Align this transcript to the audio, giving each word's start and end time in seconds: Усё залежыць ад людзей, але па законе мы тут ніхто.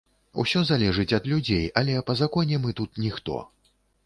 Усё 0.43 0.61
залежыць 0.69 1.13
ад 1.17 1.29
людзей, 1.31 1.67
але 1.83 1.99
па 2.09 2.17
законе 2.23 2.61
мы 2.65 2.75
тут 2.81 2.91
ніхто. 3.05 3.41